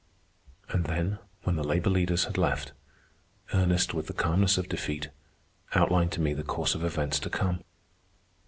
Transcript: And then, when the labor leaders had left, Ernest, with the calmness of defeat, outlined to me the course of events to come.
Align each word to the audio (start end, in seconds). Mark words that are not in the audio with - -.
And 0.69 0.85
then, 0.85 1.19
when 1.43 1.57
the 1.57 1.63
labor 1.63 1.91
leaders 1.91 2.23
had 2.25 2.35
left, 2.35 2.71
Ernest, 3.53 3.93
with 3.93 4.07
the 4.07 4.13
calmness 4.13 4.57
of 4.57 4.67
defeat, 4.67 5.09
outlined 5.75 6.11
to 6.13 6.21
me 6.21 6.33
the 6.33 6.41
course 6.41 6.73
of 6.73 6.83
events 6.83 7.19
to 7.19 7.29
come. 7.29 7.63